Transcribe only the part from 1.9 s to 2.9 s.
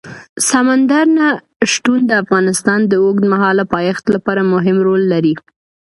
د افغانستان